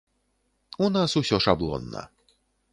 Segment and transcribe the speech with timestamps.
[0.87, 2.01] У нас усё шаблонна.